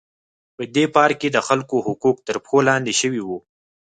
په 0.55 0.63
دې 0.75 0.85
پارک 0.95 1.15
کې 1.21 1.29
د 1.31 1.37
خلکو 1.47 1.75
حقوق 1.87 2.17
تر 2.27 2.35
پښو 2.43 2.59
لاندې 2.69 2.93
شوي 3.01 3.21
وو. 3.23 3.39